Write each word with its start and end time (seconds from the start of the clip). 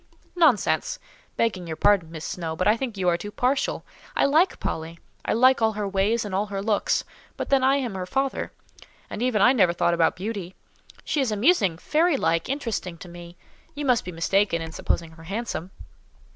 "Nonsense!—begging 0.35 1.67
your 1.67 1.75
pardon, 1.75 2.09
Miss 2.09 2.25
Snowe, 2.25 2.55
but 2.55 2.67
I 2.67 2.75
think 2.75 2.97
you 2.97 3.07
are 3.07 3.17
too 3.19 3.29
partial. 3.29 3.85
I 4.15 4.25
like 4.25 4.59
Polly: 4.59 4.97
I 5.25 5.33
like 5.33 5.61
all 5.61 5.73
her 5.73 5.87
ways 5.87 6.25
and 6.25 6.33
all 6.33 6.47
her 6.47 6.59
looks—but 6.59 7.49
then 7.49 7.63
I 7.63 7.75
am 7.75 7.93
her 7.93 8.07
father; 8.07 8.51
and 9.11 9.21
even 9.21 9.43
I 9.43 9.53
never 9.53 9.73
thought 9.73 9.93
about 9.93 10.15
beauty. 10.15 10.55
She 11.03 11.21
is 11.21 11.31
amusing, 11.31 11.77
fairy 11.77 12.17
like, 12.17 12.49
interesting 12.49 12.97
to 12.97 13.09
me;—you 13.09 13.85
must 13.85 14.03
be 14.03 14.11
mistaken 14.11 14.59
in 14.59 14.71
supposing 14.71 15.11
her 15.11 15.25
handsome?" 15.25 15.69